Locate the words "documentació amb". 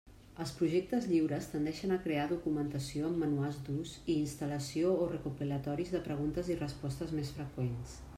2.31-3.21